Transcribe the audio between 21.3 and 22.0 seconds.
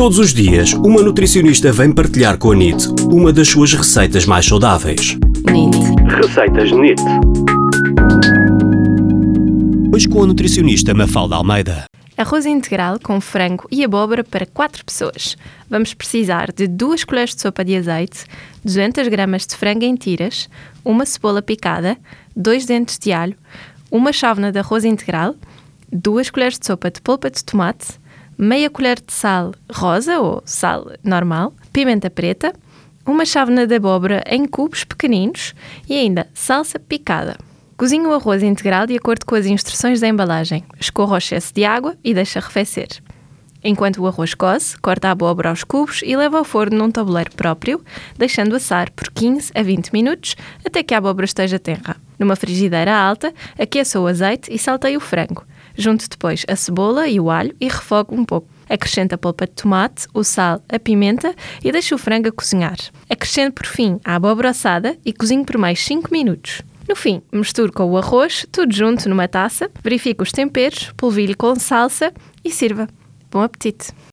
picada,